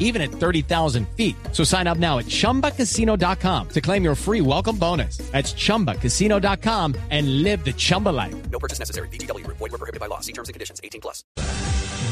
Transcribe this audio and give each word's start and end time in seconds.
even 0.00 0.20
at 0.20 0.32
30,000 0.32 1.06
feet. 1.16 1.36
So 1.52 1.62
sign 1.62 1.86
up 1.86 1.98
now 1.98 2.18
at 2.18 2.26
chumbacasino.com 2.26 3.68
to 3.68 3.80
claim 3.80 4.02
your 4.02 4.16
free 4.16 4.40
welcome 4.40 4.76
bonus. 4.76 5.18
That's 5.30 5.54
chumbacasino.com 5.54 6.96
and 7.10 7.44
live 7.44 7.64
the 7.64 7.72
Chumba 7.72 8.08
life. 8.08 8.34
No 8.50 8.58
purchase 8.58 8.80
necessary. 8.80 9.08
BGW. 9.08 9.46
Void 9.46 9.60
were 9.60 9.78
prohibited 9.78 10.00
by 10.00 10.06
law. 10.06 10.18
See 10.18 10.32
terms 10.32 10.48
and 10.48 10.54
conditions. 10.54 10.80
18 10.82 11.00
plus. 11.00 11.24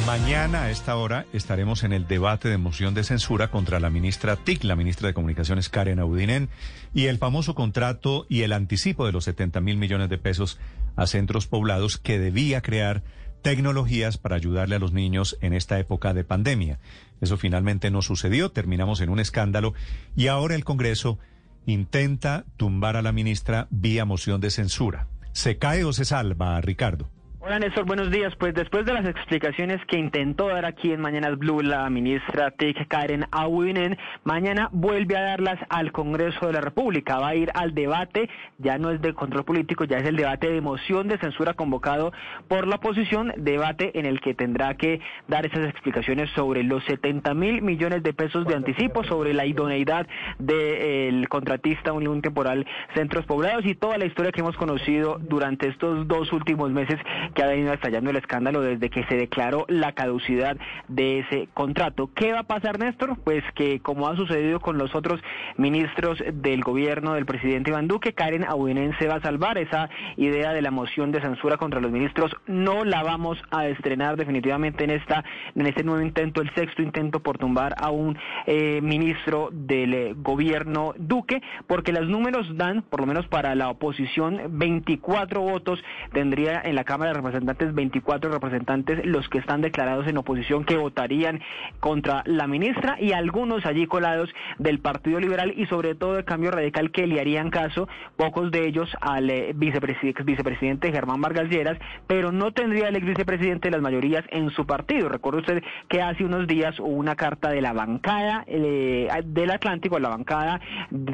Mañana 0.09 0.63
a 0.63 0.71
esta 0.71 0.97
hora 0.97 1.27
estaremos 1.35 1.85
en 1.85 1.93
el 1.93 2.09
debate 2.09 2.49
de 2.49 2.57
moción 2.57 2.95
de 2.95 3.05
censura 3.05 3.51
contra 3.51 3.79
la 3.79 3.91
ministra 3.91 4.37
TIC, 4.37 4.65
la 4.65 4.75
ministra 4.75 5.09
de 5.09 5.13
Comunicaciones 5.13 5.69
Karen 5.69 5.99
Audinen, 5.99 6.49
y 6.95 7.09
el 7.09 7.19
famoso 7.19 7.55
contrato 7.55 8.25
y 8.27 8.41
el 8.41 8.55
anticipo 8.55 9.05
de 9.05 9.13
los 9.13 9.25
70 9.25 9.61
mil 9.61 9.77
millones 9.77 10.09
de 10.09 10.17
pesos 10.17 10.59
a 10.97 11.07
centros 11.07 11.47
poblados 11.47 11.99
que 11.99 12.19
debía 12.19 12.63
crear 12.63 13.03
tecnologías 13.43 14.19
para 14.19 14.37
ayudarle 14.37 14.77
a 14.77 14.79
los 14.79 14.93
niños 14.93 15.37
en 15.41 15.53
esta 15.53 15.79
época 15.79 16.15
de 16.15 16.25
pandemia. 16.25 16.79
Eso 17.21 17.37
finalmente 17.37 17.91
no 17.91 18.03
sucedió, 18.03 18.51
terminamos 18.51 19.01
en 19.01 19.11
un 19.11 19.21
escándalo 19.21 19.75
y 20.17 20.29
ahora 20.29 20.55
el 20.55 20.65
Congreso 20.65 21.19
intenta 21.67 22.45
tumbar 22.57 22.97
a 22.97 23.03
la 23.03 23.13
ministra 23.13 23.67
vía 23.71 24.05
moción 24.05 24.41
de 24.41 24.51
censura. 24.51 25.07
¿Se 25.33 25.59
cae 25.59 25.85
o 25.85 25.93
se 25.93 26.05
salva, 26.05 26.61
Ricardo? 26.61 27.11
Hola 27.49 27.61
Néstor, 27.61 27.87
buenos 27.87 28.11
días. 28.11 28.37
Pues 28.37 28.53
después 28.53 28.85
de 28.85 28.93
las 28.93 29.07
explicaciones 29.07 29.81
que 29.87 29.97
intentó 29.97 30.49
dar 30.49 30.67
aquí 30.67 30.93
en 30.93 31.01
Mañanas 31.01 31.39
Blue 31.39 31.63
la 31.63 31.89
ministra 31.89 32.51
TIC 32.51 32.87
Karen 32.89 33.25
Awinen, 33.31 33.97
mañana 34.23 34.69
vuelve 34.71 35.17
a 35.17 35.23
darlas 35.23 35.59
al 35.71 35.91
Congreso 35.91 36.47
de 36.47 36.53
la 36.53 36.61
República. 36.61 37.19
Va 37.19 37.29
a 37.29 37.35
ir 37.37 37.51
al 37.55 37.75
debate, 37.75 38.29
ya 38.59 38.77
no 38.77 38.91
es 38.91 39.01
de 39.01 39.15
control 39.15 39.47
político, 39.47 39.85
ya 39.85 39.97
es 39.97 40.07
el 40.07 40.17
debate 40.17 40.51
de 40.51 40.61
moción 40.61 41.09
de 41.09 41.17
censura 41.17 41.55
convocado 41.55 42.13
por 42.49 42.67
la 42.67 42.77
oposición, 42.77 43.33
debate 43.39 43.99
en 43.99 44.05
el 44.05 44.21
que 44.21 44.35
tendrá 44.35 44.75
que 44.75 45.01
dar 45.27 45.47
esas 45.47 45.71
explicaciones 45.71 46.29
sobre 46.33 46.65
los 46.65 46.85
70 46.85 47.33
mil 47.33 47.63
millones 47.63 48.03
de 48.03 48.13
pesos 48.13 48.47
de 48.47 48.57
anticipo, 48.57 49.05
sobre 49.05 49.33
la 49.33 49.47
idoneidad 49.47 50.07
del 50.39 51.27
contratista 51.31 51.95
Unión 51.95 52.21
Temporal 52.21 52.67
Centros 52.95 53.25
Poblados 53.25 53.65
y 53.65 53.75
toda 53.75 53.97
la 53.97 54.05
historia 54.05 54.33
que 54.33 54.41
hemos 54.41 54.59
conocido 54.59 55.19
durante 55.19 55.69
estos 55.69 56.07
dos 56.07 56.31
últimos 56.35 56.71
meses 56.73 56.99
que 57.39 57.45
ha 57.45 57.47
venido 57.47 57.73
estallando 57.73 58.11
el 58.11 58.17
escándalo 58.17 58.63
desde 58.63 58.91
que 58.91 59.05
se 59.05 59.15
declaró 59.15 59.65
la 59.69 59.93
caducidad 59.93 60.57
de 60.89 61.21
ese 61.21 61.49
contrato. 61.55 62.11
¿Qué 62.13 62.33
va 62.33 62.41
a 62.41 62.49
pasar, 62.49 62.81
Néstor? 62.81 63.17
Pues 63.23 63.45
que 63.55 63.79
como 63.79 64.09
ha 64.09 64.17
sucedido 64.17 64.59
con 64.59 64.77
los 64.77 64.93
otros 64.97 65.21
ministros 65.57 66.21
del 66.33 66.63
gobierno 66.63 67.15
del 67.15 67.27
presidente 67.27 67.71
Iván 67.71 67.87
Duque, 67.87 68.13
Karen 68.13 68.43
Abuinen 68.43 68.93
se 68.99 69.07
va 69.07 69.15
a 69.15 69.21
salvar. 69.21 69.57
Esa 69.57 69.89
idea 70.17 70.53
de 70.53 70.63
la 70.63 70.73
moción 70.73 71.13
de 71.13 71.21
censura 71.21 71.59
contra 71.59 71.81
los 71.81 71.93
ministros 71.93 72.35
no 72.49 72.85
la 72.85 73.05
vamos 73.05 73.41
a 73.53 73.69
estrenar 73.69 74.17
definitivamente 74.17 74.83
en 74.83 74.91
esta 74.91 75.23
en 75.55 75.69
este 75.69 75.85
nuevo 75.85 76.03
intento, 76.03 76.43
el 76.43 76.53
sexto 76.57 76.83
intento 76.83 77.21
por 77.21 77.39
tumbar 77.39 77.77
a 77.79 77.91
un 77.91 78.19
eh, 78.47 78.81
ministro 78.83 79.51
del 79.53 79.95
eh, 79.95 80.15
gobierno 80.17 80.93
Duque, 80.97 81.41
porque 81.69 81.93
los 81.93 82.09
números 82.09 82.49
dan, 82.57 82.83
por 82.83 82.99
lo 82.99 83.07
menos 83.07 83.29
para 83.29 83.55
la 83.55 83.69
oposición, 83.69 84.59
24 84.59 85.41
votos 85.41 85.81
tendría 86.13 86.61
en 86.65 86.75
la 86.75 86.83
Cámara 86.83 87.13
de 87.13 87.18
Representantes, 87.19 87.75
24 87.75 88.31
representantes 88.31 89.05
los 89.05 89.29
que 89.29 89.39
están 89.39 89.61
declarados 89.61 90.07
en 90.07 90.17
oposición 90.17 90.65
que 90.65 90.77
votarían 90.77 91.41
contra 91.81 92.23
la 92.27 92.47
ministra 92.47 92.97
y 93.01 93.13
algunos 93.13 93.67
allí 93.67 93.87
colados 93.87 94.31
del 94.59 94.79
Partido 94.79 95.21
Liberal 95.21 95.53
y 95.57 95.67
sobre 95.67 95.95
todo 95.95 96.19
el 96.19 96.25
cambio 96.25 96.51
radical 96.51 96.91
que 96.91 97.07
le 97.07 97.21
harían 97.21 97.51
caso, 97.51 97.89
pocos 98.17 98.51
de 98.51 98.67
ellos 98.67 98.89
al 99.01 99.31
eh, 99.31 99.53
vicepresidente, 99.55 100.23
vicepresidente 100.23 100.93
Germán 100.93 101.21
Vargas 101.21 101.49
Lleras, 101.49 101.79
pero 102.07 102.33
no 102.33 102.53
tendría 102.53 102.89
el 102.89 102.97
ex 102.97 103.07
vicepresidente 103.07 103.71
las 103.71 103.83
mayorías 103.83 104.25
en 104.31 104.51
su 104.51 104.67
partido. 104.67 105.09
Recuerda 105.09 105.41
usted 105.41 105.63
que 105.89 106.03
hace 106.03 106.25
unos 106.25 106.47
días 106.47 106.79
hubo 106.79 106.89
una 106.89 107.17
carta 107.17 107.51
de 107.51 107.61
la 107.61 107.73
bancada 107.73 108.45
eh, 108.47 109.09
del 109.25 109.51
Atlántico, 109.51 109.99
la 109.99 110.09
bancada 110.09 110.61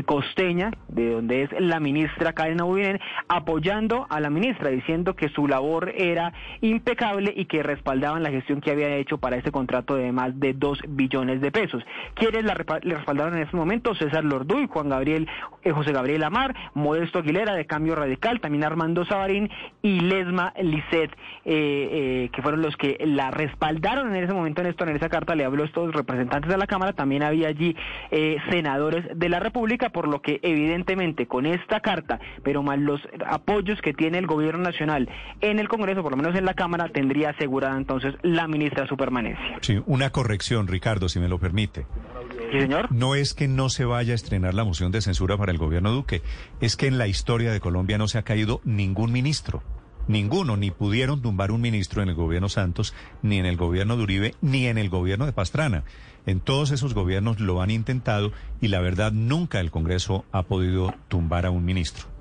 costeña, 0.04 0.70
de 0.88 1.10
donde 1.10 1.43
es 1.43 1.50
la 1.59 1.81
ministra 1.81 2.32
Karen 2.32 2.60
Aubinen, 2.60 3.00
apoyando 3.28 4.06
a 4.10 4.20
la 4.20 4.31
ministra, 4.31 4.70
diciendo 4.70 5.14
que 5.14 5.28
su 5.28 5.47
labor 5.48 5.93
era 5.97 6.32
impecable 6.60 7.32
y 7.34 7.47
que 7.47 7.62
respaldaban 7.62 8.22
la 8.22 8.31
gestión 8.31 8.60
que 8.60 8.71
había 8.71 8.94
hecho 8.97 9.19
para 9.19 9.37
este 9.37 9.50
contrato 9.50 9.97
de 9.97 10.12
más 10.12 10.38
de 10.38 10.53
2 10.55 10.81
billones 10.88 11.41
de 11.41 11.50
pesos. 11.50 11.82
¿Quiénes 12.15 12.44
la 12.44 12.55
le 12.82 12.94
respaldaron 12.94 13.37
en 13.37 13.43
este 13.43 13.56
momento? 13.56 13.94
César 13.94 14.25
Lorduy, 14.25 14.66
Juan 14.66 14.88
Gabriel, 14.88 15.28
eh, 15.62 15.72
José 15.72 15.93
Gabriel 15.93 16.22
Amar, 16.25 16.55
Modesto 16.75 17.19
Aguilera 17.19 17.55
de 17.55 17.66
Cambio 17.66 17.94
Radical, 17.94 18.41
también 18.41 18.65
Armando 18.65 19.05
Sabarín 19.05 19.50
y 19.82 20.00
Lesma 20.00 20.53
Lisset, 20.60 21.10
eh, 21.12 21.15
eh, 21.44 22.31
que 22.32 22.43
fueron 22.43 22.62
los 22.62 22.76
que 22.76 22.99
la 23.05 23.31
respaldaron 23.31 24.15
en 24.15 24.25
ese 24.25 24.34
momento 24.34 24.61
en 24.61 24.69
esto, 24.69 24.84
en 24.84 24.97
esa 24.97 25.09
carta 25.09 25.34
le 25.34 25.44
habló 25.44 25.62
a 25.62 25.66
estos 25.66 25.94
representantes 25.94 26.50
de 26.50 26.59
la 26.59 26.66
Cámara, 26.66 26.93
también 26.93 27.22
había 27.22 27.49
allí 27.49 27.76
senadores 28.50 29.05
de 29.15 29.28
la 29.28 29.41
República, 29.41 29.91
por 29.91 30.09
lo 30.09 30.21
que 30.22 30.41
evidentemente 30.43 31.26
con 31.26 31.47
esta 31.47 31.81
carta, 31.81 32.21
pero 32.43 32.62
más 32.62 32.78
los 32.78 33.00
apoyos 33.26 33.81
que 33.81 33.93
tiene 33.93 34.19
el 34.19 34.26
gobierno 34.26 34.65
nacional 34.65 35.09
en 35.41 35.59
el 35.59 35.69
Congreso, 35.69 35.83
por 36.02 36.10
lo 36.10 36.16
menos 36.16 36.34
en 36.34 36.44
la 36.44 36.54
Cámara, 36.54 36.88
tendría 36.88 37.30
asegurada 37.30 37.76
entonces 37.76 38.14
la 38.22 38.48
ministra 38.48 38.86
su 38.86 38.96
permanencia. 38.96 39.58
Sí, 39.60 39.82
una 39.86 40.10
corrección, 40.10 40.66
Ricardo, 40.66 41.08
si 41.08 41.20
me 41.20 41.28
lo 41.28 41.38
permite. 41.38 41.86
Sí, 42.50 42.60
señor. 42.60 42.90
No 42.90 43.14
es 43.14 43.34
que 43.34 43.48
no 43.48 43.68
se 43.68 43.84
vaya 43.84 44.12
a 44.12 44.14
estrenar 44.14 44.54
la 44.54 44.64
moción 44.64 44.92
de 44.92 45.02
censura 45.02 45.36
para 45.36 45.52
el 45.52 45.58
gobierno 45.58 45.92
Duque, 45.92 46.22
es 46.60 46.76
que 46.76 46.86
en 46.86 46.98
la 46.98 47.06
historia 47.06 47.52
de 47.52 47.60
Colombia 47.60 47.98
no 47.98 48.08
se 48.08 48.18
ha 48.18 48.22
caído 48.22 48.60
ningún 48.64 49.12
ministro. 49.12 49.62
Ninguno, 50.06 50.56
ni 50.56 50.70
pudieron 50.70 51.22
tumbar 51.22 51.50
un 51.50 51.60
ministro 51.60 52.02
en 52.02 52.10
el 52.10 52.14
gobierno 52.14 52.48
Santos, 52.48 52.94
ni 53.22 53.38
en 53.38 53.46
el 53.46 53.56
gobierno 53.56 53.96
de 53.96 54.02
Uribe, 54.02 54.34
ni 54.42 54.66
en 54.66 54.78
el 54.78 54.90
gobierno 54.90 55.26
de 55.26 55.32
Pastrana. 55.32 55.84
En 56.26 56.40
todos 56.40 56.70
esos 56.70 56.94
gobiernos 56.94 57.40
lo 57.40 57.60
han 57.60 57.70
intentado 57.70 58.32
y 58.60 58.68
la 58.68 58.80
verdad 58.80 59.12
nunca 59.12 59.60
el 59.60 59.70
Congreso 59.70 60.24
ha 60.32 60.42
podido 60.42 60.94
tumbar 61.08 61.46
a 61.46 61.50
un 61.50 61.64
ministro. 61.64 62.13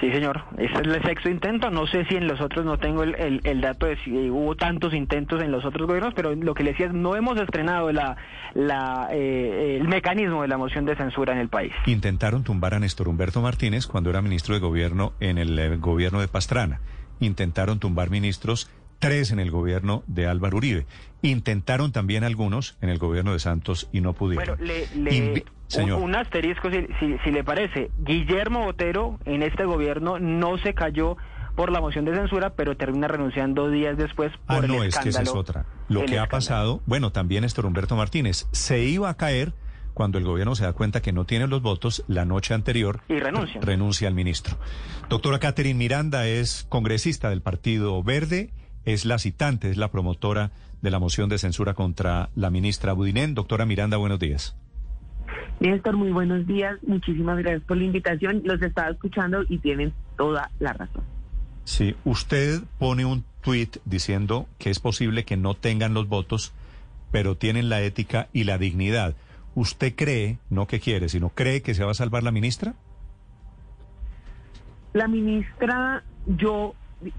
Sí, 0.00 0.12
señor. 0.12 0.42
Ese 0.56 0.72
es 0.72 0.80
el 0.80 1.02
sexto 1.02 1.28
intento. 1.28 1.70
No 1.70 1.86
sé 1.86 2.04
si 2.04 2.14
en 2.14 2.28
los 2.28 2.40
otros 2.40 2.64
no 2.64 2.78
tengo 2.78 3.02
el, 3.02 3.14
el, 3.16 3.40
el, 3.42 3.60
dato 3.60 3.86
de 3.86 3.96
si 4.04 4.30
hubo 4.30 4.54
tantos 4.54 4.94
intentos 4.94 5.42
en 5.42 5.50
los 5.50 5.64
otros 5.64 5.88
gobiernos, 5.88 6.14
pero 6.14 6.34
lo 6.34 6.54
que 6.54 6.62
le 6.62 6.70
decía 6.70 6.86
es 6.86 6.92
no 6.92 7.16
hemos 7.16 7.38
estrenado 7.40 7.90
la, 7.90 8.16
la, 8.54 9.08
eh, 9.10 9.76
el 9.80 9.88
mecanismo 9.88 10.42
de 10.42 10.48
la 10.48 10.56
moción 10.56 10.84
de 10.84 10.94
censura 10.94 11.32
en 11.32 11.40
el 11.40 11.48
país. 11.48 11.72
Intentaron 11.86 12.44
tumbar 12.44 12.74
a 12.74 12.78
Néstor 12.78 13.08
Humberto 13.08 13.40
Martínez 13.42 13.86
cuando 13.86 14.10
era 14.10 14.22
ministro 14.22 14.54
de 14.54 14.60
gobierno 14.60 15.14
en 15.18 15.38
el 15.38 15.58
eh, 15.58 15.76
gobierno 15.76 16.20
de 16.20 16.28
Pastrana. 16.28 16.80
Intentaron 17.18 17.80
tumbar 17.80 18.10
ministros 18.10 18.70
tres 18.98 19.30
en 19.30 19.40
el 19.40 19.50
gobierno 19.50 20.02
de 20.06 20.26
Álvaro 20.26 20.56
Uribe. 20.56 20.86
Intentaron 21.22 21.92
también 21.92 22.24
algunos 22.24 22.76
en 22.80 22.88
el 22.88 22.98
gobierno 22.98 23.32
de 23.32 23.38
Santos 23.38 23.88
y 23.92 24.00
no 24.00 24.12
pudieron. 24.12 24.58
Bueno, 24.58 24.64
le, 24.64 24.86
le 24.96 25.44
un, 25.76 25.92
un, 25.92 26.14
asterisco, 26.14 26.70
si, 26.70 26.86
si, 26.98 27.18
si, 27.24 27.30
le 27.30 27.44
parece. 27.44 27.90
Guillermo 27.98 28.64
Botero 28.64 29.18
en 29.24 29.42
este 29.42 29.64
gobierno 29.64 30.18
no 30.18 30.56
se 30.58 30.74
cayó 30.74 31.16
por 31.58 31.72
la 31.72 31.80
moción 31.80 32.04
de 32.04 32.14
censura, 32.14 32.50
pero 32.50 32.76
termina 32.76 33.08
renunciando 33.08 33.68
días 33.68 33.96
después 33.96 34.30
por 34.46 34.64
ah, 34.64 34.66
no, 34.68 34.82
el 34.82 34.90
es 34.90 34.98
que 34.98 35.08
esa 35.08 35.22
es 35.22 35.34
otra. 35.34 35.66
Lo 35.88 36.04
que 36.04 36.18
ha 36.18 36.28
pasado, 36.28 36.80
bueno, 36.86 37.10
también 37.10 37.42
Néstor 37.42 37.66
Humberto 37.66 37.96
Martínez, 37.96 38.46
se 38.52 38.84
iba 38.84 39.10
a 39.10 39.16
caer 39.16 39.52
cuando 39.92 40.18
el 40.18 40.24
gobierno 40.24 40.54
se 40.54 40.62
da 40.62 40.72
cuenta 40.72 41.02
que 41.02 41.12
no 41.12 41.24
tiene 41.24 41.48
los 41.48 41.60
votos 41.60 42.04
la 42.06 42.24
noche 42.24 42.54
anterior 42.54 43.00
y 43.08 43.18
renuncia. 43.18 43.60
renuncia 43.60 44.06
al 44.06 44.14
ministro. 44.14 44.56
Doctora 45.08 45.40
Catherine 45.40 45.76
Miranda 45.76 46.28
es 46.28 46.64
congresista 46.68 47.28
del 47.28 47.42
Partido 47.42 48.00
Verde 48.04 48.50
es 48.88 49.04
la 49.04 49.18
citante, 49.18 49.70
es 49.70 49.76
la 49.76 49.90
promotora 49.90 50.50
de 50.80 50.90
la 50.90 50.98
moción 50.98 51.28
de 51.28 51.36
censura 51.36 51.74
contra 51.74 52.30
la 52.34 52.48
ministra 52.48 52.94
Budinén. 52.94 53.34
Doctora 53.34 53.66
Miranda, 53.66 53.98
buenos 53.98 54.18
días. 54.18 54.56
Néstor, 55.60 55.96
muy 55.96 56.10
buenos 56.10 56.46
días. 56.46 56.78
Muchísimas 56.86 57.36
gracias 57.36 57.62
por 57.64 57.76
la 57.76 57.84
invitación. 57.84 58.40
Los 58.44 58.62
estaba 58.62 58.88
escuchando 58.88 59.42
y 59.46 59.58
tienen 59.58 59.92
toda 60.16 60.50
la 60.58 60.72
razón. 60.72 61.02
Sí, 61.64 61.96
usted 62.06 62.62
pone 62.78 63.04
un 63.04 63.24
tuit 63.42 63.76
diciendo 63.84 64.46
que 64.56 64.70
es 64.70 64.80
posible 64.80 65.26
que 65.26 65.36
no 65.36 65.52
tengan 65.52 65.92
los 65.92 66.08
votos, 66.08 66.54
pero 67.10 67.36
tienen 67.36 67.68
la 67.68 67.82
ética 67.82 68.28
y 68.32 68.44
la 68.44 68.56
dignidad. 68.56 69.16
¿Usted 69.54 69.94
cree, 69.96 70.38
no 70.48 70.66
que 70.66 70.80
quiere, 70.80 71.10
sino 71.10 71.28
cree 71.28 71.60
que 71.60 71.74
se 71.74 71.84
va 71.84 71.90
a 71.90 71.94
salvar 71.94 72.22
la 72.22 72.30
ministra? 72.30 72.74
La 74.94 75.08
ministra, 75.08 76.04
yo 76.26 76.74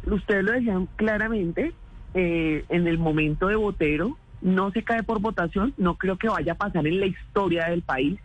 ustedes 0.06 0.44
lo 0.44 0.52
decían 0.52 0.88
claramente, 0.96 1.74
eh, 2.14 2.66
en 2.70 2.88
el 2.88 2.98
momento 2.98 3.48
de 3.48 3.56
Botero 3.56 4.18
no 4.42 4.72
se 4.72 4.84
cae 4.84 5.04
por 5.04 5.20
votación, 5.20 5.74
no 5.78 5.96
creo 5.96 6.18
que 6.18 6.30
vaya 6.30 6.54
a 6.54 6.58
pasar 6.58 6.88
en 6.88 7.00
la 7.00 7.06
historia 7.06 7.70
del 7.70 7.82
país 7.82 8.20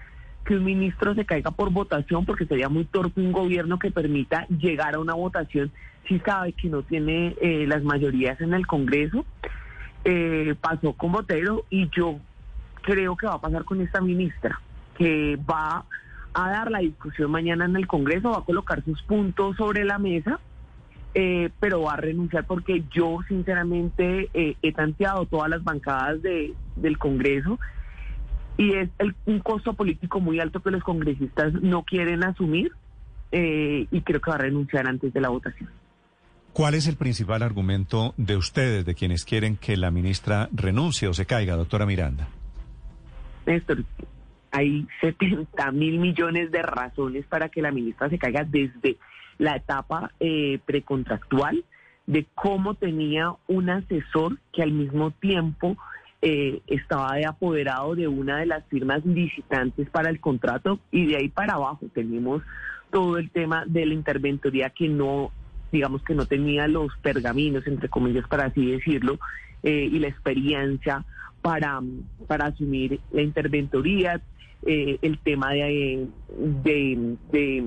que 0.45 0.57
un 0.57 0.65
ministro 0.65 1.15
se 1.15 1.25
caiga 1.25 1.51
por 1.51 1.71
votación 1.71 2.25
porque 2.25 2.47
sería 2.47 2.69
muy 2.69 2.85
torpe 2.85 3.21
un 3.21 3.33
gobierno 3.33 3.79
que 3.79 3.91
permita 3.91 4.47
llegar 4.49 4.95
a 4.95 5.01
una 5.01 5.15
votación 5.15 5.73
si 6.07 6.19
sabe 6.21 6.53
que 6.53 6.69
no 6.69 6.83
tiene 6.83 7.35
eh, 7.41 7.67
las 7.67 7.83
mayorías 7.83 8.41
en 8.41 8.55
el 8.55 8.67
Congreso. 8.67 9.25
eh, 10.05 10.55
pasó 10.61 10.93
con 10.93 11.13
Botero 11.13 11.65
y 11.71 11.89
yo 11.89 12.19
creo 12.83 13.17
que 13.17 13.27
va 13.27 13.35
a 13.35 13.41
pasar 13.41 13.65
con 13.65 13.81
esta 13.81 14.03
ministra, 14.03 14.61
que 14.99 15.39
va 15.51 15.87
a 16.35 16.51
dar 16.51 16.71
la 16.71 16.81
discusión 16.81 17.31
mañana 17.31 17.65
en 17.65 17.77
el 17.77 17.87
Congreso, 17.87 18.31
va 18.31 18.39
a 18.39 18.45
colocar 18.45 18.85
sus 18.85 19.03
puntos 19.03 19.57
sobre 19.57 19.85
la 19.85 19.99
mesa, 19.99 20.41
eh, 21.15 21.51
pero 21.61 21.83
va 21.83 21.95
a 21.95 21.97
renunciar 21.97 22.45
porque 22.45 22.85
yo 22.93 23.19
sinceramente 23.29 24.29
eh, 24.35 24.57
he 24.63 24.73
tanteado 24.73 25.27
todas 25.27 25.49
las 25.49 25.63
bancadas 25.63 26.21
de, 26.23 26.53
del 26.77 26.99
Congreso 26.99 27.59
y 28.57 28.73
es 28.75 28.89
el- 28.99 29.15
un 29.27 29.39
costo 29.41 29.75
político 29.75 30.21
muy 30.21 30.41
alto 30.41 30.61
que 30.61 30.71
los 30.71 30.83
congresistas 30.83 31.53
no 31.55 31.83
quieren 31.85 32.25
asumir 32.25 32.73
eh, 33.33 33.87
y 33.91 34.01
creo 34.03 34.21
que 34.21 34.31
va 34.31 34.37
a 34.37 34.41
renunciar 34.41 34.87
antes 34.89 35.13
de 35.13 35.21
la 35.21 35.29
votación. 35.29 35.69
¿Cuál 36.53 36.75
es 36.75 36.87
el 36.87 36.97
principal 36.97 37.43
argumento 37.43 38.15
de 38.17 38.37
ustedes, 38.37 38.85
de 38.87 38.95
quienes 38.95 39.25
quieren 39.25 39.57
que 39.57 39.77
la 39.77 39.91
ministra 39.91 40.49
renuncie 40.53 41.09
o 41.09 41.15
se 41.15 41.27
caiga, 41.27 41.57
doctora 41.57 41.85
Miranda? 41.85 42.29
Néstor, 43.45 43.83
hay 44.53 44.87
70 45.01 45.73
mil 45.73 45.99
millones 45.99 46.53
de 46.53 46.63
razones 46.63 47.27
para 47.27 47.49
que 47.49 47.61
la 47.61 47.73
ministra 47.73 48.09
se 48.09 48.19
caiga 48.19 48.45
desde 48.45 48.97
la 49.39 49.57
etapa 49.57 50.13
eh, 50.21 50.59
precontractual, 50.65 51.65
de 52.07 52.27
cómo 52.35 52.75
tenía 52.75 53.33
un 53.49 53.71
asesor 53.71 54.39
que 54.53 54.63
al 54.63 54.73
mismo 54.73 55.11
tiempo 55.11 55.77
eh, 56.21 56.61
estaba 56.67 57.15
de 57.17 57.27
apoderado 57.27 57.95
de 57.95 58.09
una 58.09 58.39
de 58.39 58.47
las 58.47 58.65
firmas 58.67 59.05
licitantes 59.05 59.89
para 59.91 60.11
el 60.11 60.21
contrato 60.21 60.79
y 60.91 61.07
de 61.07 61.17
ahí 61.17 61.29
para 61.29 61.55
abajo 61.55 61.87
tenemos 61.93 62.43
todo 62.91 63.19
el 63.19 63.31
tema 63.31 63.65
de 63.67 63.87
la 63.87 63.95
interventoría 63.95 64.71
que 64.71 64.89
no, 64.89 65.33
digamos 65.73 66.03
que 66.03 66.15
no 66.15 66.27
tenía 66.27 66.69
los 66.69 66.97
pergaminos, 66.99 67.67
entre 67.67 67.89
comillas, 67.89 68.27
para 68.29 68.47
así 68.47 68.71
decirlo, 68.71 69.19
eh, 69.63 69.89
y 69.91 69.99
la 69.99 70.09
experiencia 70.09 71.05
para, 71.43 71.83
para 72.27 72.47
asumir 72.47 73.01
la 73.13 73.21
interventoría, 73.21 74.21
eh, 74.65 74.99
el 75.03 75.19
tema 75.19 75.51
de, 75.51 76.07
de, 76.39 77.17
de, 77.33 77.65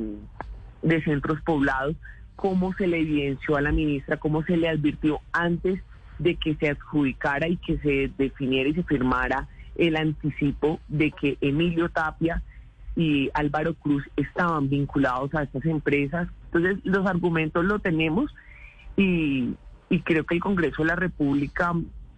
de 0.82 1.04
centros 1.04 1.42
poblados, 1.42 1.96
cómo 2.36 2.74
se 2.74 2.88
le 2.88 3.00
evidenció 3.00 3.56
a 3.56 3.62
la 3.62 3.72
ministra, 3.72 4.18
cómo 4.18 4.44
se 4.44 4.58
le 4.58 4.70
advirtió 4.70 5.20
antes 5.32 5.82
de 6.20 6.36
que 6.36 6.56
se 6.56 6.70
adjudicara 6.70 7.48
y 7.48 7.58
que 7.58 7.78
se 7.80 8.12
definiera 8.18 8.70
y 8.70 8.74
se 8.74 8.84
firmara 8.84 9.48
el 9.76 9.96
anticipo 9.96 10.80
de 10.88 11.12
que 11.12 11.38
Emilio 11.42 11.90
Tapia 11.90 12.42
y 12.96 13.30
Álvaro 13.34 13.76
Cruz 13.76 14.04
estaban 14.16 14.70
vinculados 14.70 15.34
a 15.36 15.44
estas 15.44 15.66
empresas. 15.66 16.28
Entonces, 16.46 16.80
los 16.84 17.06
argumentos 17.06 17.64
los 17.64 17.82
tenemos 17.82 18.34
y, 18.96 19.54
y 19.90 20.00
creo 20.02 20.26
que 20.26 20.36
el 20.36 20.42
Congreso 20.42 20.82
de 20.82 20.88
la 20.88 20.96
República 20.96 21.74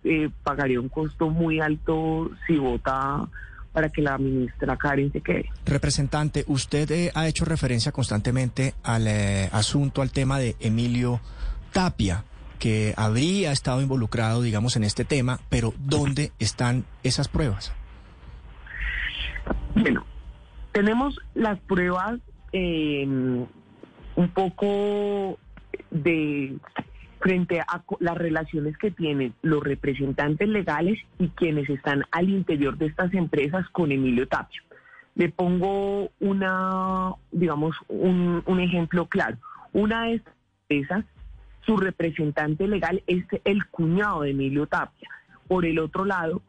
eh, 0.06 0.30
pagaría 0.44 0.80
un 0.80 0.88
costo 0.88 1.30
muy 1.30 1.60
alto 1.60 2.32
si 2.48 2.58
vota 2.58 3.28
para 3.72 3.90
que 3.90 4.02
la 4.02 4.18
ministra 4.18 4.78
Karen 4.78 5.12
se 5.12 5.22
quede. 5.22 5.50
Representante, 5.66 6.44
usted 6.48 6.90
eh, 6.92 7.12
ha 7.14 7.28
hecho 7.28 7.46
referencia 7.46 7.92
constantemente 7.92 8.74
al 8.84 9.08
eh, 9.08 9.50
asunto, 9.52 10.02
al 10.02 10.12
tema 10.12 10.40
de 10.40 10.56
Emilio 10.60 11.22
Tapia, 11.72 12.24
que 12.58 12.94
habría 12.98 13.52
estado 13.52 13.82
involucrado, 13.82 14.42
digamos, 14.42 14.76
en 14.76 14.84
este 14.84 15.06
tema, 15.06 15.40
pero 15.50 15.74
¿dónde 15.80 16.32
están 16.40 16.86
esas 17.04 17.28
pruebas? 17.28 17.74
Bueno, 19.76 20.06
tenemos 20.72 21.20
las 21.36 21.60
pruebas 21.60 22.20
eh, 22.52 23.06
un 23.06 24.30
poco 24.34 25.40
de 25.92 26.58
frente 27.20 27.60
a 27.60 27.84
las 28.00 28.18
relaciones 28.18 28.78
que 28.78 28.92
tienen 28.92 29.34
los 29.42 29.64
representantes 29.64 30.48
legales 30.48 31.00
y 31.18 31.30
quienes 31.30 31.70
están 31.70 32.04
al 32.12 32.30
interior 32.30 32.78
de 32.78 32.88
estas 32.88 33.14
empresas 33.14 33.68
con 33.70 33.92
Emilio 33.92 34.28
Tapia. 34.28 34.62
Le 35.16 35.30
pongo 35.30 36.12
una, 36.20 37.14
digamos, 37.32 37.76
un, 37.88 38.42
un 38.46 38.60
ejemplo 38.60 39.08
claro. 39.08 39.38
Una 39.74 40.06
de 40.06 40.16
estas 40.16 40.34
empresas, 40.70 41.06
su 41.66 41.78
representante 41.78 42.68
legal 42.68 43.04
es 43.06 43.26
el 43.44 43.66
cuñado 43.68 44.22
de 44.22 44.32
Emilio 44.32 44.66
Tapia. 44.66 45.10
Por 45.48 45.66
el 45.66 45.80
otro 45.80 46.06
lado, 46.06 46.42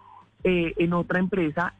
eh, 0.45 0.73
en 0.79 0.93
otra 0.93 1.19
empresa, 1.19 1.75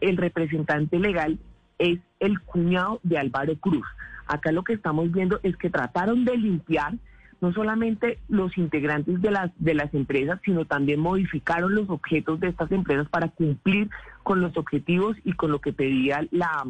el 0.00 0.16
representante 0.16 0.98
legal 0.98 1.38
es 1.78 2.00
el 2.18 2.40
cuñado 2.40 2.98
de 3.04 3.18
Álvaro 3.18 3.56
Cruz. 3.56 3.86
Acá 4.26 4.50
lo 4.52 4.64
que 4.64 4.72
estamos 4.72 5.12
viendo 5.12 5.38
es 5.42 5.56
que 5.56 5.70
trataron 5.70 6.24
de 6.24 6.36
limpiar 6.36 6.94
no 7.42 7.52
solamente 7.52 8.20
los 8.28 8.56
integrantes 8.56 9.20
de 9.20 9.32
las 9.32 9.50
de 9.58 9.74
las 9.74 9.92
empresas, 9.92 10.40
sino 10.44 10.64
también 10.64 11.00
modificaron 11.00 11.74
los 11.74 11.90
objetos 11.90 12.38
de 12.40 12.48
estas 12.48 12.70
empresas 12.70 13.08
para 13.08 13.28
cumplir 13.28 13.90
con 14.22 14.40
los 14.40 14.56
objetivos 14.56 15.16
y 15.24 15.32
con 15.32 15.50
lo 15.50 15.60
que 15.60 15.72
pedía 15.72 16.26
la 16.30 16.64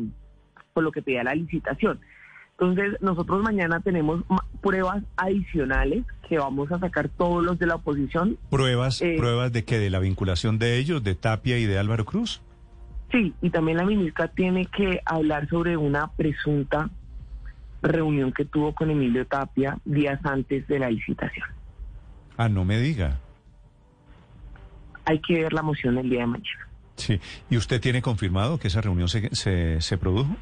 con 0.73 0.85
lo 0.85 0.91
que 0.91 1.03
pedía 1.03 1.23
la 1.23 1.35
licitación. 1.35 2.01
Entonces, 2.53 2.97
nosotros 3.03 3.43
mañana 3.43 3.81
tenemos 3.81 4.25
pruebas 4.63 5.03
adicionales 5.17 6.05
que 6.29 6.39
vamos 6.39 6.73
a 6.73 6.79
sacar 6.79 7.11
todos 7.11 7.45
los 7.45 7.59
de 7.59 7.67
la 7.67 7.75
oposición. 7.75 8.39
¿Pruebas, 8.51 9.03
Eh, 9.03 9.17
pruebas 9.19 9.53
de 9.53 9.65
qué? 9.65 9.79
¿De 9.79 9.91
la 9.91 9.99
vinculación 9.99 10.59
de 10.59 10.79
ellos, 10.79 11.03
de 11.05 11.15
Tapia 11.15 11.59
y 11.59 11.67
de 11.67 11.79
Álvaro 11.79 12.07
Cruz? 12.07 12.41
Sí, 13.11 13.35
y 13.43 13.51
también 13.51 13.77
la 13.77 13.85
ministra 13.85 14.29
tiene 14.29 14.65
que 14.67 15.01
hablar 15.05 15.49
sobre 15.49 15.77
una 15.77 16.09
presunta 16.13 16.89
reunión 17.83 18.33
que 18.33 18.45
tuvo 18.45 18.75
con 18.75 18.91
Emilio 18.91 19.27
Tapia 19.27 19.79
días 19.85 20.21
antes 20.25 20.67
de 20.69 20.79
la 20.79 20.91
licitación. 20.91 21.47
Ah, 22.37 22.49
no 22.49 22.65
me 22.65 22.79
diga. 22.79 23.19
Hay 25.05 25.21
que 25.21 25.43
ver 25.43 25.53
la 25.53 25.63
moción 25.63 25.99
el 25.99 26.09
día 26.09 26.21
de 26.21 26.27
mañana. 26.27 26.69
Sí. 26.97 27.21
¿Y 27.51 27.57
usted 27.57 27.81
tiene 27.81 28.03
confirmado 28.03 28.59
que 28.59 28.69
esa 28.69 28.81
reunión 28.81 29.09
se, 29.09 29.35
se, 29.35 29.81
se 29.81 29.99
produjo? 29.99 30.37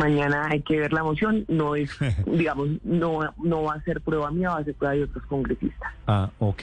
Mañana 0.00 0.48
hay 0.50 0.62
que 0.62 0.78
ver 0.78 0.94
la 0.94 1.02
moción, 1.04 1.44
no 1.48 1.76
es, 1.76 1.90
digamos, 2.26 2.68
no, 2.84 3.20
no 3.42 3.62
va 3.64 3.74
a 3.74 3.82
ser 3.82 4.00
prueba 4.00 4.30
mía, 4.30 4.48
va 4.48 4.58
a 4.58 4.64
ser 4.64 4.74
prueba 4.74 4.94
de 4.94 5.04
otros 5.04 5.24
congresistas. 5.26 5.92
Ah, 6.06 6.30
ok. 6.38 6.62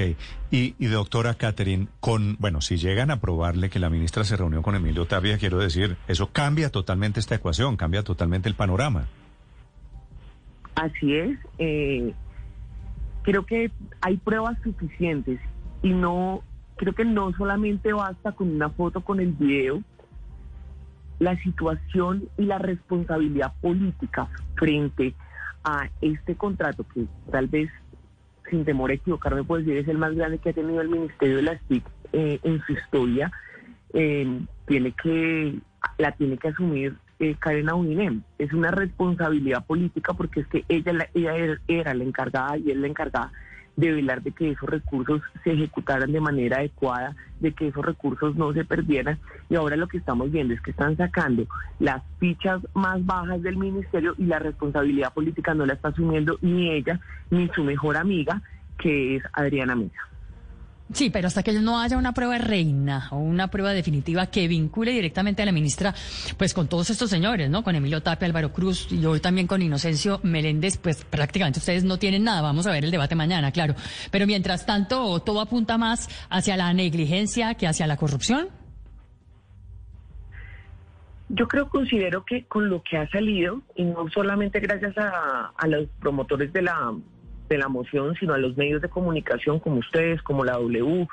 Y, 0.50 0.74
y 0.80 0.86
doctora 0.88 1.36
Catherine, 1.36 1.88
con, 2.00 2.36
bueno, 2.40 2.62
si 2.62 2.78
llegan 2.78 3.12
a 3.12 3.20
probarle 3.20 3.70
que 3.70 3.80
la 3.80 3.92
ministra 3.92 4.24
se 4.24 4.36
reunió 4.38 4.64
con 4.64 4.76
Emilio 4.76 5.06
Tapia, 5.06 5.38
quiero 5.38 5.60
decir, 5.60 5.98
eso 6.08 6.32
cambia 6.32 6.72
totalmente 6.72 7.20
esta 7.20 7.36
ecuación, 7.36 7.78
cambia 7.78 8.02
totalmente 8.04 8.50
el 8.50 8.56
panorama. 8.56 9.06
Así 10.76 11.16
es. 11.16 11.38
eh, 11.60 12.14
creo 13.28 13.46
que 13.46 13.72
hay 14.02 14.18
pruebas 14.18 14.58
suficientes 14.64 15.40
y 15.84 15.90
no, 15.90 16.42
creo 16.78 16.94
que 16.96 17.04
no 17.06 17.34
solamente 17.34 17.92
basta 17.92 18.32
con 18.32 18.50
una 18.50 18.70
foto 18.70 19.02
con 19.02 19.20
el 19.20 19.34
video. 19.34 19.84
La 21.20 21.36
situación 21.42 22.30
y 22.38 22.44
la 22.46 22.58
responsabilidad 22.60 23.54
política 23.62 24.30
frente 24.56 25.16
a 25.64 25.90
este 26.02 26.36
contrato, 26.36 26.86
que 26.94 27.06
tal 27.32 27.48
vez, 27.48 27.70
sin 28.50 28.64
temor 28.66 28.92
a 28.92 28.94
equivocarme, 28.94 29.44
puedo 29.44 29.62
decir 29.64 29.78
es 29.78 29.88
el 29.88 29.98
más 29.98 30.14
grande 30.16 30.38
que 30.38 30.50
ha 30.50 30.54
tenido 30.54 30.80
el 30.82 30.90
Ministerio 30.90 31.38
de 31.38 31.42
las 31.42 31.62
TIC 31.68 31.84
eh, 32.14 32.40
en 32.44 32.62
su 32.66 32.74
historia, 32.74 33.32
eh, 33.94 34.42
tiene 34.66 34.92
que, 34.94 35.60
la 35.98 36.12
tiene 36.14 36.38
que 36.38 36.50
asumir 36.50 36.96
eh, 37.20 37.36
Karen 37.40 37.70
Auninem. 37.70 38.22
Es 38.38 38.54
una 38.54 38.72
responsabilidad 38.72 39.66
política 39.66 40.14
porque 40.14 40.42
es 40.42 40.48
que 40.48 40.64
ella, 40.70 40.94
la- 40.94 41.10
ella 41.14 41.58
era 41.68 41.94
la 41.94 42.04
encargada 42.04 42.58
y 42.58 42.72
es 42.72 42.78
la 42.78 42.88
encargada 42.88 43.32
de 43.78 43.94
velar 43.94 44.22
de 44.24 44.32
que 44.32 44.52
esos 44.52 44.68
recursos 44.68 45.22
se 45.44 45.54
ejecutaran 45.54 46.12
de 46.12 46.20
manera 46.20 46.58
adecuada, 46.58 47.16
de 47.40 47.54
que 47.54 47.68
esos 47.68 47.86
recursos 47.86 48.36
no 48.36 48.52
se 48.52 48.66
perdieran. 48.66 49.20
Y 49.50 49.56
ahora 49.56 49.78
lo 49.78 49.88
que 49.88 49.98
estamos 49.98 50.32
viendo 50.32 50.54
es 50.54 50.62
que 50.62 50.72
están 50.72 50.98
sacando 50.98 51.46
las 51.80 52.04
fichas 52.20 52.60
más 52.74 53.06
bajas 53.06 53.42
del 53.44 53.56
ministerio 53.56 54.16
y 54.18 54.26
la 54.26 54.40
responsabilidad 54.40 55.14
política 55.14 55.54
no 55.54 55.66
la 55.66 55.74
está 55.74 55.90
asumiendo 55.90 56.38
ni 56.42 56.72
ella 56.72 57.00
ni 57.30 57.48
su 57.50 57.64
mejor 57.64 57.98
amiga, 57.98 58.42
que 58.80 59.16
es 59.16 59.24
Adriana 59.32 59.76
Mesa. 59.76 60.08
Sí, 60.94 61.10
pero 61.10 61.28
hasta 61.28 61.44
que 61.44 61.52
no 61.52 61.80
haya 61.80 61.98
una 61.98 62.14
prueba 62.14 62.38
reina 62.38 63.10
o 63.12 63.18
una 63.18 63.50
prueba 63.50 63.74
definitiva 63.74 64.28
que 64.28 64.48
vincule 64.48 64.92
directamente 64.92 65.42
a 65.42 65.46
la 65.46 65.52
ministra, 65.52 65.94
pues 66.38 66.54
con 66.54 66.70
todos 66.70 66.90
estos 66.90 67.10
señores, 67.10 67.50
¿no? 67.50 67.62
Con 67.62 67.76
Emilio 67.76 68.02
Tapia, 68.02 68.26
Álvaro 68.26 68.54
Cruz 68.54 68.88
y 68.90 69.06
hoy 69.06 69.20
también 69.20 69.48
con 69.48 69.62
Inocencio 69.62 70.22
Meléndez, 70.24 70.78
pues 70.78 71.04
prácticamente 71.04 71.60
ustedes 71.60 71.84
no 71.84 72.00
tienen 72.00 72.24
nada. 72.24 72.42
Vamos 72.42 72.68
a 72.68 72.72
ver 72.72 72.86
el 72.86 72.92
debate 72.92 73.16
mañana, 73.16 73.52
claro. 73.52 73.76
Pero 74.12 74.26
mientras 74.28 74.66
tanto, 74.66 75.20
todo 75.20 75.42
apunta 75.42 75.78
más 75.78 76.08
hacia 76.30 76.56
la 76.56 76.74
negligencia 76.74 77.56
que 77.56 77.68
hacia 77.68 77.86
la 77.86 77.98
corrupción. 77.98 78.48
Yo 81.30 81.50
creo, 81.50 81.68
considero 81.68 82.24
que 82.24 82.46
con 82.46 82.70
lo 82.70 82.82
que 82.84 82.96
ha 82.96 83.10
salido, 83.10 83.62
y 83.76 83.84
no 83.84 84.10
solamente 84.14 84.62
gracias 84.62 84.98
a, 84.98 85.52
a 85.58 85.68
los 85.68 85.90
promotores 86.00 86.54
de 86.54 86.62
la, 86.62 86.94
de 87.48 87.58
la 87.58 87.68
moción, 87.68 88.16
sino 88.16 88.34
a 88.34 88.38
los 88.38 88.58
medios 88.58 88.82
de 88.82 88.90
comunicación 88.90 89.60
como 89.60 89.78
ustedes, 89.78 90.22
como 90.22 90.44
la 90.44 90.54
W, 90.54 91.08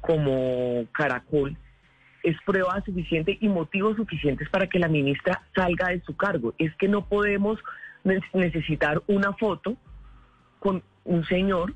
como 0.00 0.84
Caracol, 0.92 1.56
es 2.22 2.36
prueba 2.44 2.80
suficiente 2.84 3.36
y 3.40 3.48
motivos 3.48 3.96
suficientes 3.96 4.48
para 4.48 4.66
que 4.68 4.78
la 4.78 4.88
ministra 4.88 5.42
salga 5.54 5.88
de 5.88 6.00
su 6.02 6.16
cargo. 6.16 6.54
Es 6.58 6.74
que 6.76 6.88
no 6.88 7.06
podemos 7.06 7.58
ne- 8.04 8.20
necesitar 8.32 9.02
una 9.06 9.32
foto 9.32 9.76
con 10.60 10.82
un 11.04 11.24
señor 11.24 11.74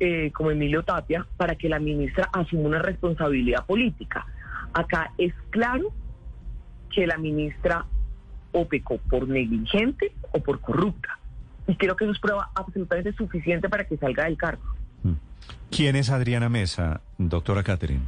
eh, 0.00 0.30
como 0.32 0.50
Emilio 0.50 0.82
Tapia 0.84 1.26
para 1.36 1.56
que 1.56 1.68
la 1.68 1.78
ministra 1.78 2.28
asuma 2.32 2.62
una 2.68 2.78
responsabilidad 2.78 3.66
política. 3.66 4.26
Acá 4.72 5.12
es 5.18 5.34
claro 5.50 5.92
que 6.90 7.06
la 7.06 7.18
ministra 7.18 7.84
o 8.52 8.66
pecó 8.66 8.98
por 8.98 9.28
negligente 9.28 10.12
o 10.32 10.40
por 10.40 10.60
corrupta. 10.60 11.18
Y 11.68 11.76
creo 11.76 11.94
que 11.94 12.04
eso 12.04 12.12
es 12.12 12.18
prueba 12.18 12.50
absolutamente 12.54 13.12
suficiente 13.12 13.68
para 13.68 13.84
que 13.84 13.96
salga 13.98 14.24
del 14.24 14.36
cargo. 14.36 14.62
¿Quién 15.70 15.96
es 15.96 16.10
Adriana 16.10 16.48
Mesa, 16.48 17.02
doctora 17.18 17.62
Catherine? 17.62 18.06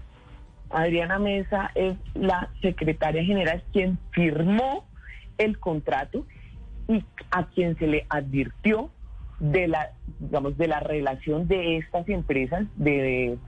Adriana 0.71 1.19
Mesa 1.19 1.71
es 1.75 1.97
la 2.15 2.49
secretaria 2.63 3.23
general 3.23 3.63
quien 3.73 3.99
firmó 4.13 4.87
el 5.37 5.59
contrato 5.59 6.27
y 6.89 7.05
a 7.31 7.47
quien 7.49 7.77
se 7.79 7.87
le 7.87 8.07
advirtió 8.09 8.91
de 9.41 9.69
la, 9.69 9.91
digamos, 10.19 10.57
de 10.57 10.69
la 10.69 10.81
relación 10.81 11.47
de 11.47 11.77
estas 11.77 12.09
empresas 12.09 12.67
de, 12.77 13.39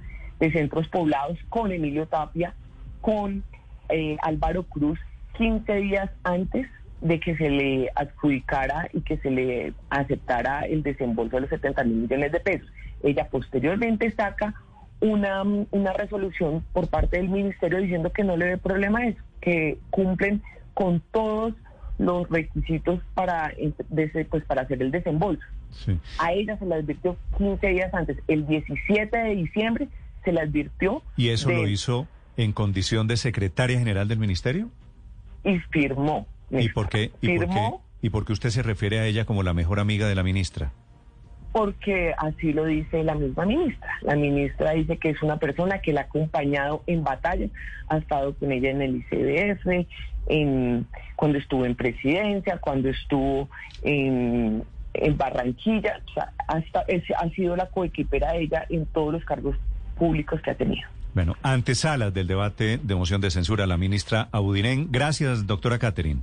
de 0.40 0.52
centros 0.52 0.88
poblados 0.88 1.38
con 1.48 1.72
Emilio 1.72 2.06
Tapia, 2.06 2.54
con 3.00 3.44
eh, 3.88 4.16
Álvaro 4.22 4.64
Cruz, 4.64 4.98
15 5.38 5.74
días 5.76 6.10
antes 6.22 6.66
de 7.02 7.20
que 7.20 7.36
se 7.36 7.50
le 7.50 7.90
adjudicara 7.94 8.88
y 8.92 9.00
que 9.02 9.18
se 9.18 9.30
le 9.30 9.74
aceptara 9.90 10.60
el 10.62 10.82
desembolso 10.82 11.36
de 11.36 11.42
los 11.42 11.50
70 11.50 11.84
mil 11.84 11.96
millones 11.98 12.32
de 12.32 12.40
pesos. 12.40 12.68
Ella 13.02 13.28
posteriormente 13.28 14.10
saca 14.12 14.54
una, 15.00 15.42
una 15.42 15.92
resolución 15.92 16.64
por 16.72 16.88
parte 16.88 17.16
del 17.16 17.28
ministerio 17.28 17.78
diciendo 17.78 18.12
que 18.12 18.22
no 18.22 18.36
le 18.36 18.46
ve 18.46 18.58
problema 18.58 19.00
a 19.00 19.06
eso, 19.08 19.20
que 19.40 19.78
cumplen 19.90 20.42
con 20.74 21.02
todos 21.10 21.54
los 21.98 22.28
requisitos 22.30 23.00
para, 23.14 23.52
pues, 24.30 24.44
para 24.44 24.62
hacer 24.62 24.80
el 24.80 24.90
desembolso. 24.90 25.42
A 26.18 26.32
ella 26.32 26.58
se 26.58 26.66
le 26.66 26.76
advirtió 26.76 27.16
15 27.38 27.66
días 27.66 27.92
antes, 27.94 28.18
el 28.28 28.46
17 28.46 29.16
de 29.16 29.34
diciembre 29.34 29.88
se 30.24 30.32
le 30.32 30.40
advirtió. 30.40 31.02
¿Y 31.16 31.28
eso 31.28 31.50
lo 31.50 31.66
hizo 31.66 32.06
en 32.36 32.52
condición 32.52 33.08
de 33.08 33.16
secretaria 33.16 33.78
general 33.78 34.06
del 34.06 34.18
ministerio? 34.18 34.70
Y 35.44 35.58
firmó. 35.70 36.26
¿Y 36.60 36.68
por 36.68 36.88
qué? 36.88 37.10
¿Y 37.20 37.38
por 37.38 37.48
qué? 37.48 37.70
¿Y 38.02 38.10
por 38.10 38.24
qué 38.24 38.32
usted 38.32 38.50
se 38.50 38.62
refiere 38.62 38.98
a 38.98 39.06
ella 39.06 39.24
como 39.24 39.42
la 39.42 39.54
mejor 39.54 39.80
amiga 39.80 40.08
de 40.08 40.14
la 40.14 40.22
ministra? 40.22 40.72
Porque 41.52 42.14
así 42.16 42.52
lo 42.52 42.64
dice 42.64 43.04
la 43.04 43.14
misma 43.14 43.44
ministra. 43.44 43.88
La 44.02 44.16
ministra 44.16 44.72
dice 44.72 44.96
que 44.96 45.10
es 45.10 45.22
una 45.22 45.36
persona 45.36 45.80
que 45.80 45.92
la 45.92 46.02
ha 46.02 46.04
acompañado 46.04 46.82
en 46.86 47.04
batalla, 47.04 47.46
ha 47.88 47.98
estado 47.98 48.34
con 48.34 48.50
ella 48.50 48.70
en 48.70 48.82
el 48.82 48.96
ICDF, 48.96 49.86
en, 50.26 50.86
cuando 51.14 51.38
estuvo 51.38 51.64
en 51.64 51.74
presidencia, 51.74 52.58
cuando 52.58 52.88
estuvo 52.88 53.48
en, 53.82 54.64
en 54.94 55.16
Barranquilla, 55.16 56.00
o 56.08 56.12
sea, 56.12 56.32
hasta, 56.48 56.84
ha 57.18 57.28
sido 57.30 57.54
la 57.54 57.66
coequipera 57.66 58.32
de 58.32 58.42
ella 58.44 58.66
en 58.68 58.86
todos 58.86 59.12
los 59.12 59.24
cargos 59.24 59.56
públicos 59.96 60.40
que 60.40 60.50
ha 60.50 60.54
tenido. 60.54 60.88
Bueno, 61.14 61.36
antesalas 61.42 62.14
del 62.14 62.26
debate 62.26 62.80
de 62.82 62.94
moción 62.94 63.20
de 63.20 63.30
censura, 63.30 63.66
la 63.66 63.76
ministra 63.76 64.28
Abudinen. 64.32 64.88
Gracias, 64.90 65.46
doctora 65.46 65.78
Catherine. 65.78 66.22